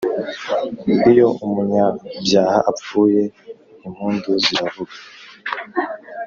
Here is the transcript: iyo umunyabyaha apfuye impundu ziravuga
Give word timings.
iyo 1.11 1.27
umunyabyaha 1.45 2.57
apfuye 2.71 3.21
impundu 3.85 4.29
ziravuga 4.45 4.93